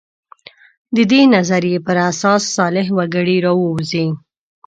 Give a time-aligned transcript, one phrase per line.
[0.95, 4.07] د دې نظریې پر اساس صالح وګړي راووځي.